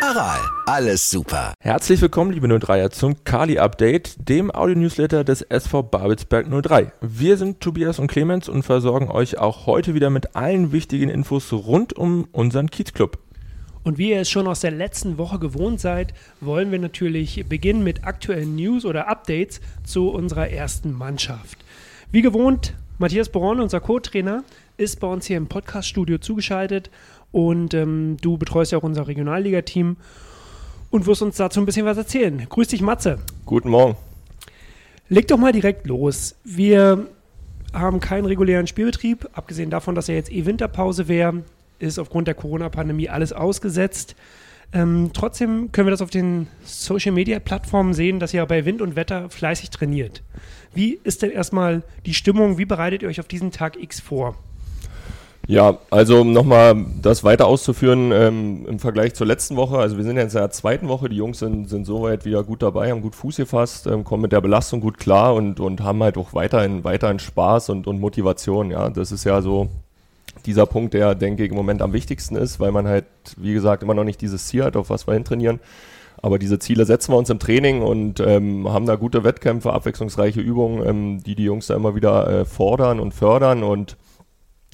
[0.00, 1.54] Aral, alles super.
[1.58, 6.92] Herzlich willkommen, liebe 03er, zum Kali-Update, dem Audio-Newsletter des SV Babelsberg 03.
[7.00, 11.52] Wir sind Tobias und Clemens und versorgen euch auch heute wieder mit allen wichtigen Infos
[11.52, 13.18] rund um unseren Kiezclub.
[13.82, 17.82] Und wie ihr es schon aus der letzten Woche gewohnt seid, wollen wir natürlich beginnen
[17.82, 21.58] mit aktuellen News oder Updates zu unserer ersten Mannschaft.
[22.12, 24.44] Wie gewohnt, Matthias Boron, unser Co-Trainer,
[24.76, 26.88] ist bei uns hier im Podcast-Studio zugeschaltet
[27.32, 29.96] und ähm, du betreust ja auch unser Regionalliga-Team
[30.90, 32.46] und wirst uns dazu ein bisschen was erzählen.
[32.48, 33.18] Grüß dich, Matze.
[33.44, 33.96] Guten Morgen.
[35.08, 36.36] Leg doch mal direkt los.
[36.44, 37.06] Wir
[37.72, 41.42] haben keinen regulären Spielbetrieb, abgesehen davon, dass ja jetzt eh Winterpause wäre
[41.78, 44.16] ist aufgrund der Corona-Pandemie alles ausgesetzt.
[44.72, 49.30] Ähm, trotzdem können wir das auf den Social-Media-Plattformen sehen, dass ihr bei Wind und Wetter
[49.30, 50.22] fleißig trainiert.
[50.74, 52.58] Wie ist denn erstmal die Stimmung?
[52.58, 54.36] Wie bereitet ihr euch auf diesen Tag X vor?
[55.48, 59.78] Ja, also um nochmal das weiter auszuführen ähm, im Vergleich zur letzten Woche.
[59.78, 62.62] Also wir sind jetzt in der zweiten Woche, die Jungs sind, sind soweit wieder gut
[62.62, 66.02] dabei, haben gut Fuß gefasst, ähm, kommen mit der Belastung gut klar und, und haben
[66.02, 68.70] halt auch weiterhin, weiterhin Spaß und, und Motivation.
[68.70, 69.70] Ja, das ist ja so
[70.44, 73.06] dieser Punkt, der, denke ich, im Moment am wichtigsten ist, weil man halt,
[73.38, 75.60] wie gesagt, immer noch nicht dieses Ziel hat, auf was wir hintrainieren.
[76.20, 80.42] Aber diese Ziele setzen wir uns im Training und ähm, haben da gute Wettkämpfe, abwechslungsreiche
[80.42, 83.62] Übungen, ähm, die die Jungs da immer wieder äh, fordern und fördern.
[83.62, 83.96] Und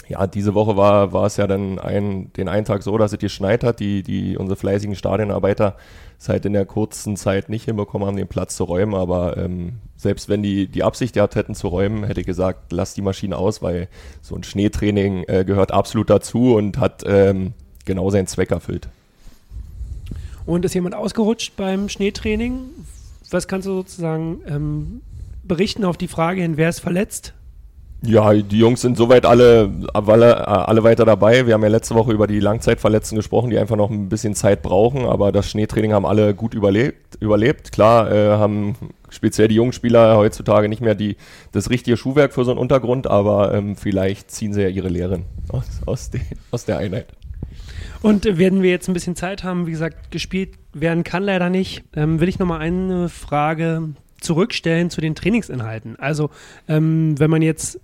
[0.09, 3.19] ja, diese Woche war, war es ja dann ein, den einen Tag so, dass es
[3.19, 3.81] geschneit hat.
[3.81, 5.77] Die, die, unsere fleißigen Stadionarbeiter
[6.19, 8.95] es halt in der kurzen Zeit nicht hinbekommen haben, den Platz zu räumen.
[8.95, 12.95] Aber ähm, selbst wenn die die Absicht gehabt hätten zu räumen, hätte ich gesagt, lass
[12.95, 13.89] die Maschine aus, weil
[14.23, 17.53] so ein Schneetraining äh, gehört absolut dazu und hat ähm,
[17.85, 18.89] genau seinen Zweck erfüllt.
[20.47, 22.61] Und ist jemand ausgerutscht beim Schneetraining?
[23.31, 25.01] Was kannst du sozusagen ähm,
[25.43, 27.33] berichten auf die Frage hin, wer ist verletzt?
[28.07, 31.47] Ja, die Jungs sind soweit alle, alle, alle weiter dabei.
[31.47, 34.63] Wir haben ja letzte Woche über die Langzeitverletzten gesprochen, die einfach noch ein bisschen Zeit
[34.63, 37.17] brauchen, aber das Schneetraining haben alle gut überlebt.
[37.21, 37.73] überlebt.
[37.73, 38.77] Klar, äh, haben
[39.09, 41.17] speziell die jungen Spieler heutzutage nicht mehr die,
[41.53, 45.25] das richtige Schuhwerk für so einen Untergrund, aber ähm, vielleicht ziehen sie ja ihre Lehren
[45.49, 47.07] aus, aus, de, aus der Einheit.
[48.03, 51.85] Und werden wir jetzt ein bisschen Zeit haben, wie gesagt, gespielt werden kann leider nicht,
[51.97, 55.97] ähm, will ich nochmal eine Frage zurückstellen zu den Trainingsinhalten.
[55.99, 56.31] Also,
[56.69, 57.79] ähm, wenn man jetzt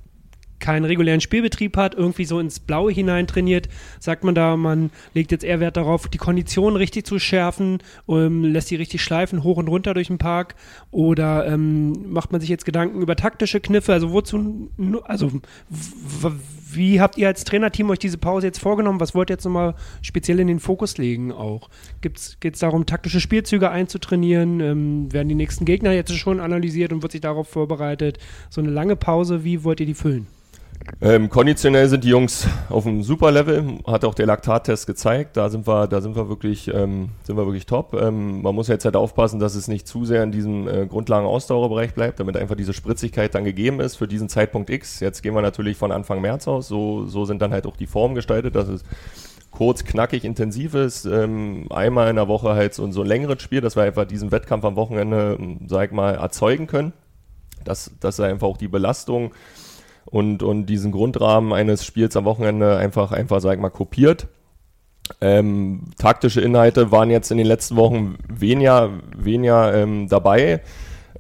[0.61, 5.33] keinen regulären Spielbetrieb hat, irgendwie so ins Blaue hinein trainiert, sagt man da, man legt
[5.33, 7.79] jetzt eher Wert darauf, die Kondition richtig zu schärfen,
[8.09, 10.55] ähm, lässt sie richtig schleifen, hoch und runter durch den Park
[10.91, 14.71] oder ähm, macht man sich jetzt Gedanken über taktische Kniffe, also wozu,
[15.05, 15.33] also
[16.73, 19.01] wie habt ihr als Trainerteam euch diese Pause jetzt vorgenommen?
[19.01, 21.69] Was wollt ihr jetzt nochmal speziell in den Fokus legen auch?
[22.01, 24.61] Geht es darum, taktische Spielzüge einzutrainieren?
[24.61, 28.19] Ähm, werden die nächsten Gegner jetzt schon analysiert und wird sich darauf vorbereitet?
[28.51, 30.27] So eine lange Pause, wie wollt ihr die füllen?
[31.03, 35.37] Ähm, konditionell sind die Jungs auf einem super Level, hat auch der Laktattest gezeigt.
[35.37, 37.95] Da sind wir, da sind wir wirklich, ähm, sind wir wirklich top.
[37.95, 41.95] Ähm, man muss jetzt halt aufpassen, dass es nicht zu sehr in diesem äh, Grundlagen-Ausdauerbereich
[41.95, 45.01] bleibt, damit einfach diese Spritzigkeit dann gegeben ist für diesen Zeitpunkt X.
[45.01, 46.69] Jetzt gehen wir natürlich von Anfang März aus.
[46.69, 48.85] So, so sind dann halt auch die Formen gestaltet, dass es
[49.51, 51.05] kurz, knackig, intensiv ist.
[51.05, 54.33] Ähm, einmal in der Woche halt so, so ein längeres Spiel, dass wir einfach diesen
[54.33, 56.93] Wettkampf am Wochenende, sag ich mal, erzeugen können.
[57.65, 59.33] Dass, dass einfach auch die Belastung
[60.07, 64.29] und, und diesen Grundrahmen eines Spiels am Wochenende einfach, einfach, sag ich mal, kopiert.
[65.21, 70.63] Ähm, taktische Inhalte waren jetzt in den letzten Wochen weniger, weniger ähm, dabei.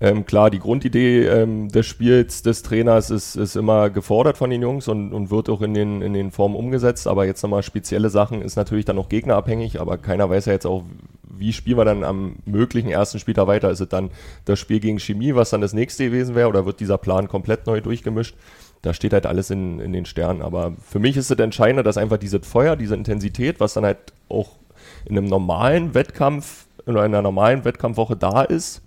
[0.02, 4.62] Ähm, klar, die Grundidee ähm, des Spiels des Trainers ist, ist immer gefordert von den
[4.62, 7.06] Jungs und, und wird auch in den, in den Formen umgesetzt.
[7.06, 10.66] Aber jetzt nochmal spezielle Sachen ist natürlich dann auch gegnerabhängig, aber keiner weiß ja jetzt
[10.66, 10.84] auch,
[11.22, 13.70] wie spielen wir dann am möglichen ersten Spieltag weiter?
[13.70, 14.10] Ist es dann
[14.46, 17.66] das Spiel gegen Chemie, was dann das nächste gewesen wäre, oder wird dieser Plan komplett
[17.66, 18.36] neu durchgemischt?
[18.82, 20.42] Da steht halt alles in, in den Sternen.
[20.42, 23.98] Aber für mich ist es entscheidend, dass einfach dieses Feuer, diese Intensität, was dann halt
[24.28, 24.56] auch
[25.04, 28.82] in einem normalen Wettkampf in einer normalen Wettkampfwoche da ist,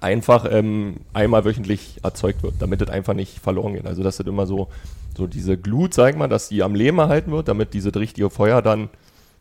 [0.00, 3.86] einfach ähm, einmal wöchentlich erzeugt wird, damit es einfach nicht verloren geht.
[3.86, 4.68] Also dass das immer so,
[5.16, 8.62] so diese Glut, sag mal, dass die am Leben erhalten wird, damit dieses richtige Feuer
[8.62, 8.90] dann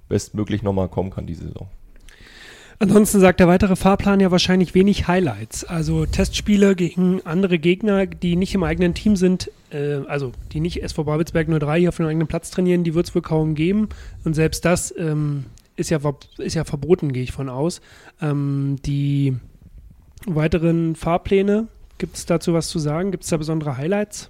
[0.07, 1.68] bestmöglich nochmal kommen kann diese Saison.
[2.79, 5.63] Ansonsten sagt der weitere Fahrplan ja wahrscheinlich wenig Highlights.
[5.63, 10.83] Also Testspiele gegen andere Gegner, die nicht im eigenen Team sind, äh, also die nicht
[10.83, 13.89] SV Babelsberg 03 hier auf dem eigenen Platz trainieren, die wird es wohl kaum geben.
[14.24, 15.45] Und selbst das ähm,
[15.75, 16.00] ist, ja,
[16.38, 17.81] ist ja verboten, gehe ich von aus.
[18.21, 19.35] Ähm, die
[20.27, 23.09] weiteren Fahrpläne, gibt es dazu was zu sagen?
[23.09, 24.30] Gibt es da besondere Highlights?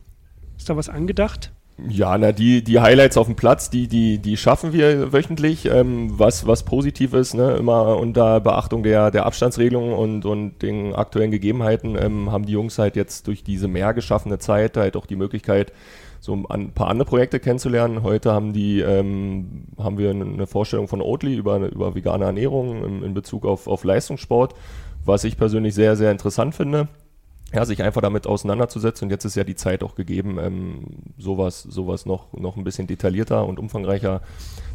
[0.57, 1.51] Ist da was angedacht?
[1.85, 6.17] Ja, na, die, die Highlights auf dem Platz, die, die, die schaffen wir wöchentlich, ähm,
[6.17, 7.55] was, was positiv ist, ne?
[7.55, 12.79] immer unter Beachtung der, der Abstandsregelungen und, und den aktuellen Gegebenheiten ähm, haben die Jungs
[12.79, 15.71] halt jetzt durch diese mehr geschaffene Zeit halt auch die Möglichkeit,
[16.19, 18.01] so ein paar andere Projekte kennenzulernen.
[18.01, 23.03] Heute haben die, ähm, haben wir eine Vorstellung von Oatly über, über vegane Ernährung in,
[23.03, 24.55] in Bezug auf, auf Leistungssport,
[25.05, 26.87] was ich persönlich sehr, sehr interessant finde
[27.53, 29.05] ja, sich einfach damit auseinanderzusetzen.
[29.05, 30.85] Und jetzt ist ja die Zeit auch gegeben, ähm,
[31.17, 34.21] sowas, sowas noch, noch ein bisschen detaillierter und umfangreicher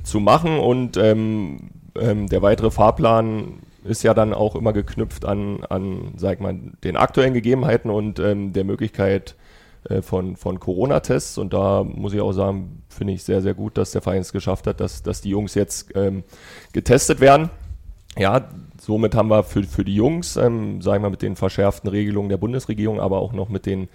[0.03, 0.59] zu machen.
[0.59, 6.41] Und ähm, ähm, der weitere Fahrplan ist ja dann auch immer geknüpft an, an sag
[6.41, 9.35] mal, den aktuellen Gegebenheiten und ähm, der Möglichkeit
[9.89, 11.37] äh, von, von Corona-Tests.
[11.39, 14.33] Und da muss ich auch sagen, finde ich sehr, sehr gut, dass der Verein es
[14.33, 16.23] geschafft hat, dass, dass die Jungs jetzt ähm,
[16.73, 17.51] getestet werden.
[18.17, 18.49] Ja,
[18.85, 22.37] somit haben wir für, für die Jungs, ähm, sagen wir mit den verschärften Regelungen der
[22.37, 23.89] Bundesregierung, aber auch noch mit den,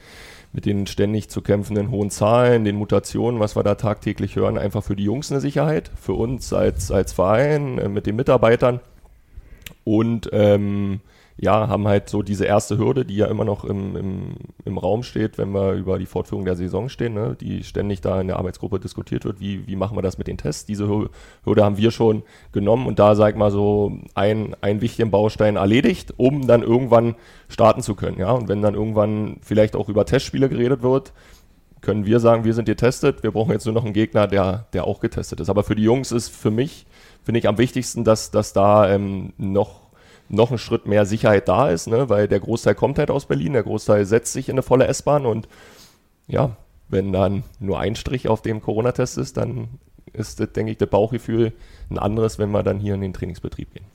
[0.54, 4.84] mit den ständig zu kämpfenden hohen Zahlen, den Mutationen, was wir da tagtäglich hören, einfach
[4.84, 8.80] für die Jungs eine Sicherheit, für uns als, als Verein, äh, mit den Mitarbeitern.
[9.84, 11.02] Und ähm,
[11.40, 14.36] ja, haben halt so diese erste Hürde, die ja immer noch im, im,
[14.66, 18.20] im Raum steht, wenn wir über die Fortführung der Saison stehen, ne, die ständig da
[18.20, 20.66] in der Arbeitsgruppe diskutiert wird, wie, wie machen wir das mit den Tests.
[20.66, 22.24] Diese Hürde haben wir schon
[22.54, 27.16] genommen und da, sag ich mal, so ein, ein wichtigen Baustein erledigt, um dann irgendwann
[27.50, 28.20] starten zu können.
[28.20, 28.32] Ja?
[28.32, 31.14] Und wenn dann irgendwann vielleicht auch über Testspiele geredet wird,
[31.82, 34.86] können wir sagen, wir sind getestet, wir brauchen jetzt nur noch einen Gegner, der, der
[34.86, 35.50] auch getestet ist.
[35.50, 36.88] Aber für die Jungs ist für mich,
[37.24, 39.87] finde ich am wichtigsten, dass, dass da ähm, noch
[40.30, 42.10] noch ein Schritt mehr Sicherheit da ist, ne?
[42.10, 45.26] weil der Großteil kommt halt aus Berlin, der Großteil setzt sich in eine volle S-Bahn
[45.26, 45.48] und
[46.28, 46.58] ja,
[46.90, 49.68] wenn dann nur ein Strich auf dem Corona-Test ist, dann
[50.14, 51.54] ist, das, denke ich, das Bauchgefühl
[51.90, 53.86] ein anderes, wenn wir dann hier in den Trainingsbetrieb gehen.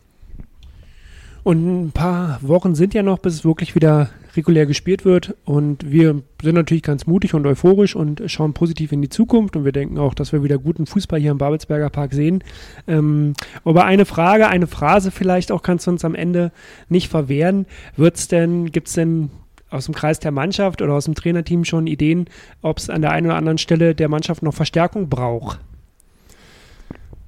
[1.44, 5.34] Und ein paar Wochen sind ja noch, bis es wirklich wieder regulär gespielt wird.
[5.44, 9.56] Und wir sind natürlich ganz mutig und euphorisch und schauen positiv in die Zukunft.
[9.56, 12.44] Und wir denken auch, dass wir wieder guten Fußball hier im Babelsberger Park sehen.
[12.86, 13.34] Ähm,
[13.64, 16.52] aber eine Frage, eine Phrase vielleicht auch kannst du uns am Ende
[16.88, 17.66] nicht verwehren.
[17.96, 19.30] Wird's denn, gibt's denn
[19.68, 22.26] aus dem Kreis der Mannschaft oder aus dem Trainerteam schon Ideen,
[22.60, 25.58] ob es an der einen oder anderen Stelle der Mannschaft noch Verstärkung braucht?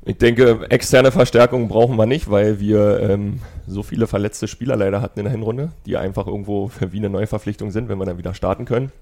[0.06, 5.00] Ich denke, externe Verstärkung brauchen wir nicht, weil wir ähm, so viele verletzte Spieler leider
[5.00, 8.34] hatten in der Hinrunde, die einfach irgendwo wie eine Neuverpflichtung sind, wenn wir dann wieder
[8.34, 8.92] starten können.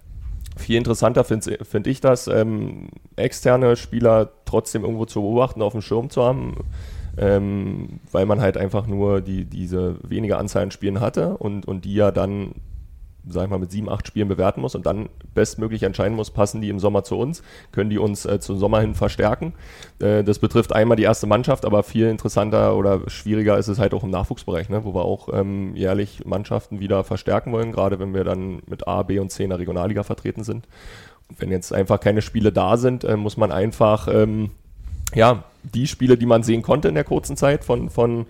[0.56, 5.82] Viel interessanter finde find ich das, ähm, externe Spieler trotzdem irgendwo zu beobachten, auf dem
[5.82, 6.56] Schirm zu haben,
[7.16, 11.84] ähm, weil man halt einfach nur die, diese wenige Anzahl an Spielen hatte und, und
[11.84, 12.52] die ja dann
[13.28, 16.60] sag ich mal, mit sieben, acht Spielen bewerten muss und dann bestmöglich entscheiden muss, passen
[16.60, 19.54] die im Sommer zu uns, können die uns äh, zum Sommer hin verstärken.
[20.00, 23.94] Äh, das betrifft einmal die erste Mannschaft, aber viel interessanter oder schwieriger ist es halt
[23.94, 28.14] auch im Nachwuchsbereich, ne, wo wir auch ähm, jährlich Mannschaften wieder verstärken wollen, gerade wenn
[28.14, 30.66] wir dann mit A, B und C in der Regionalliga vertreten sind.
[31.28, 34.50] Und wenn jetzt einfach keine Spiele da sind, äh, muss man einfach ähm,
[35.14, 38.26] ja, die Spiele, die man sehen konnte in der kurzen Zeit von, von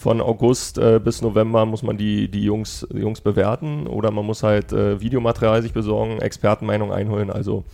[0.00, 4.42] von August äh, bis November muss man die, die, Jungs, Jungs bewerten oder man muss
[4.42, 7.30] halt äh, Videomaterial sich besorgen, Expertenmeinung einholen.
[7.30, 7.64] Also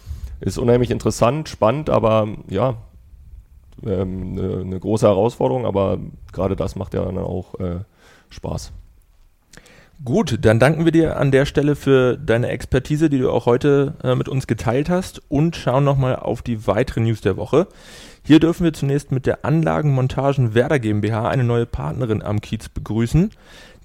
[0.40, 2.78] ist unheimlich interessant, spannend, aber ja,
[3.80, 5.98] eine ähm, ne, ne große Herausforderung, aber
[6.32, 7.84] gerade das macht ja dann auch äh,
[8.30, 8.72] Spaß.
[10.04, 13.94] Gut, dann danken wir dir an der Stelle für deine Expertise, die du auch heute
[14.02, 17.68] äh, mit uns geteilt hast und schauen nochmal auf die weitere News der Woche.
[18.26, 23.30] Hier dürfen wir zunächst mit der Anlagenmontagen Werder GmbH eine neue Partnerin am Kiez begrüßen.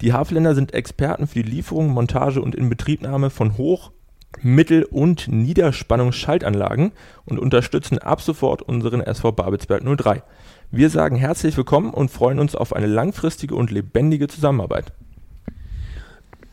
[0.00, 3.92] Die Hafländer sind Experten für die Lieferung, Montage und Inbetriebnahme von Hoch-,
[4.40, 6.90] Mittel- und Niederspannungsschaltanlagen
[7.24, 10.24] und unterstützen ab sofort unseren SV Babelsberg 03.
[10.72, 14.92] Wir sagen herzlich willkommen und freuen uns auf eine langfristige und lebendige Zusammenarbeit.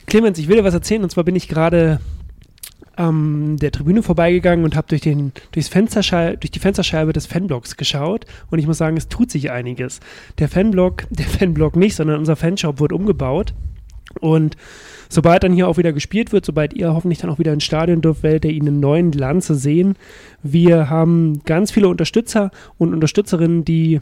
[0.05, 1.01] Clemens, ich will dir was erzählen.
[1.01, 2.00] Und zwar bin ich gerade
[2.98, 5.62] ähm, der Tribüne vorbeigegangen und habe durch, durch
[6.51, 8.25] die Fensterscheibe des Fanblocks geschaut.
[8.50, 10.00] Und ich muss sagen, es tut sich einiges.
[10.38, 13.53] Der Fanblock, der Fanblock nicht, sondern unser Fanshop wird umgebaut.
[14.19, 14.57] Und
[15.07, 18.01] sobald dann hier auch wieder gespielt wird, sobald ihr hoffentlich dann auch wieder ins Stadion
[18.01, 19.95] dürft, werdet ihr ihn in neuen Glanze sehen.
[20.43, 24.01] Wir haben ganz viele Unterstützer und Unterstützerinnen, die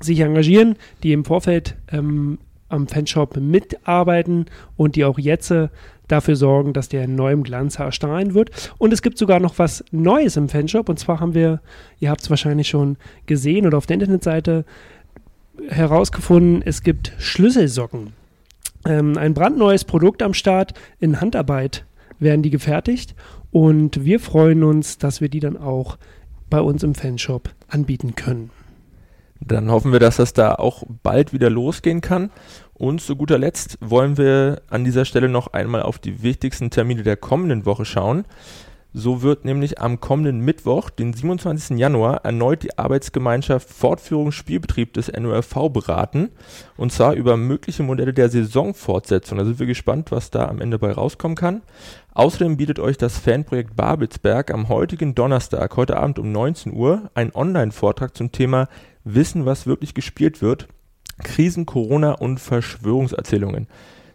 [0.00, 4.46] sich engagieren, die im Vorfeld ähm, am Fanshop mitarbeiten
[4.76, 5.68] und die auch jetzt äh,
[6.08, 8.72] dafür sorgen, dass der in neuem Glanz erstrahlen wird.
[8.78, 10.88] Und es gibt sogar noch was Neues im Fanshop.
[10.88, 11.60] Und zwar haben wir,
[11.98, 12.96] ihr habt es wahrscheinlich schon
[13.26, 14.64] gesehen oder auf der Internetseite
[15.68, 18.12] herausgefunden, es gibt Schlüsselsocken.
[18.84, 20.74] Ähm, ein brandneues Produkt am Start.
[21.00, 21.84] In Handarbeit
[22.18, 23.14] werden die gefertigt.
[23.50, 25.98] Und wir freuen uns, dass wir die dann auch
[26.50, 28.50] bei uns im Fanshop anbieten können.
[29.40, 32.30] Dann hoffen wir, dass das da auch bald wieder losgehen kann.
[32.74, 37.02] Und zu guter Letzt wollen wir an dieser Stelle noch einmal auf die wichtigsten Termine
[37.02, 38.24] der kommenden Woche schauen.
[38.98, 41.78] So wird nämlich am kommenden Mittwoch, den 27.
[41.78, 46.30] Januar, erneut die Arbeitsgemeinschaft Fortführung Spielbetrieb des NORV beraten.
[46.78, 49.36] Und zwar über mögliche Modelle der Saisonfortsetzung.
[49.36, 51.60] Da sind wir gespannt, was da am Ende bei rauskommen kann.
[52.14, 57.34] Außerdem bietet euch das Fanprojekt Babelsberg am heutigen Donnerstag, heute Abend um 19 Uhr, einen
[57.34, 58.66] Online-Vortrag zum Thema
[59.04, 60.68] Wissen, was wirklich gespielt wird.
[61.22, 63.66] Krisen, Corona und Verschwörungserzählungen.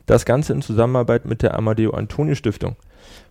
[0.07, 2.77] Das Ganze in Zusammenarbeit mit der Amadeo Antonio Stiftung.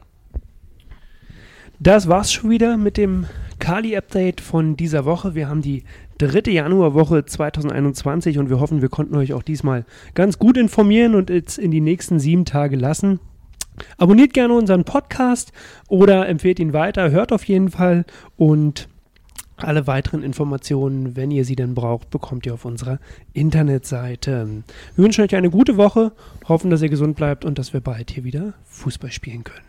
[1.80, 3.26] Das war's schon wieder mit dem
[3.60, 5.34] Kali-Update von dieser Woche.
[5.34, 5.84] Wir haben die
[6.18, 9.84] dritte Januarwoche 2021 und wir hoffen, wir konnten euch auch diesmal
[10.14, 13.20] ganz gut informieren und jetzt in die nächsten sieben Tage lassen.
[13.96, 15.52] Abonniert gerne unseren Podcast
[15.88, 18.04] oder empfehlt ihn weiter, hört auf jeden Fall
[18.36, 18.88] und
[19.64, 22.98] alle weiteren Informationen, wenn ihr sie denn braucht, bekommt ihr auf unserer
[23.32, 24.62] Internetseite.
[24.96, 26.12] Wir wünschen euch eine gute Woche,
[26.48, 29.68] hoffen, dass ihr gesund bleibt und dass wir bald hier wieder Fußball spielen können.